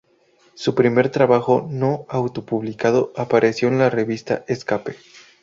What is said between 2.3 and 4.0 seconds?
publicado apareció en la